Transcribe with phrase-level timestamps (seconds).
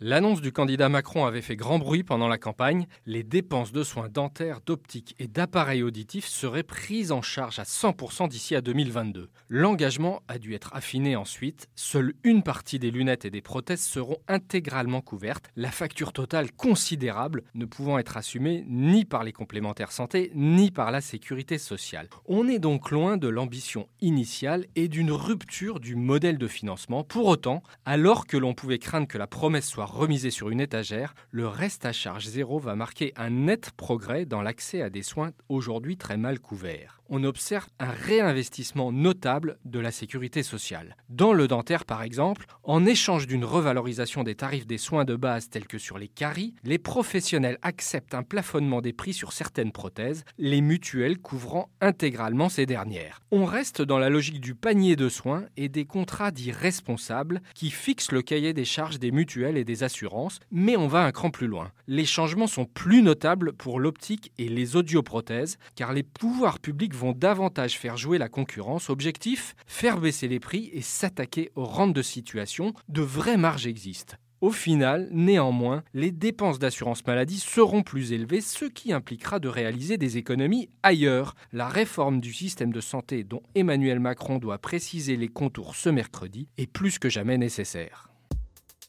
[0.00, 2.86] L'annonce du candidat Macron avait fait grand bruit pendant la campagne.
[3.04, 8.28] Les dépenses de soins dentaires, d'optique et d'appareils auditifs seraient prises en charge à 100%
[8.28, 9.28] d'ici à 2022.
[9.48, 11.66] L'engagement a dû être affiné ensuite.
[11.74, 17.42] Seule une partie des lunettes et des prothèses seront intégralement couvertes, la facture totale considérable
[17.54, 22.08] ne pouvant être assumée ni par les complémentaires santé ni par la sécurité sociale.
[22.26, 27.02] On est donc loin de l'ambition initiale et d'une rupture du modèle de financement.
[27.02, 31.14] Pour autant, alors que l'on pouvait craindre que la promesse soit remisé sur une étagère,
[31.30, 35.32] le reste à charge zéro va marquer un net progrès dans l'accès à des soins
[35.48, 40.96] aujourd'hui très mal couverts on observe un réinvestissement notable de la sécurité sociale.
[41.08, 45.48] Dans le dentaire, par exemple, en échange d'une revalorisation des tarifs des soins de base
[45.48, 50.24] tels que sur les caries, les professionnels acceptent un plafonnement des prix sur certaines prothèses,
[50.38, 53.20] les mutuelles couvrant intégralement ces dernières.
[53.30, 57.70] On reste dans la logique du panier de soins et des contrats dits responsables qui
[57.70, 61.46] fixent le cahier des charges des mutuelles et assurances, mais on va un cran plus
[61.46, 61.70] loin.
[61.86, 67.12] Les changements sont plus notables pour l'optique et les audioprothèses, car les pouvoirs publics vont
[67.12, 68.90] davantage faire jouer la concurrence.
[68.90, 72.72] Objectif Faire baisser les prix et s'attaquer aux rentes de situation.
[72.88, 74.16] De vraies marges existent.
[74.40, 79.98] Au final, néanmoins, les dépenses d'assurance maladie seront plus élevées, ce qui impliquera de réaliser
[79.98, 81.34] des économies ailleurs.
[81.52, 86.48] La réforme du système de santé dont Emmanuel Macron doit préciser les contours ce mercredi
[86.56, 88.10] est plus que jamais nécessaire.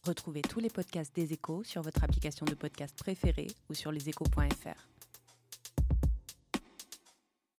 [0.03, 4.98] Retrouvez tous les podcasts des échos sur votre application de podcast préférée ou sur leséchos.fr.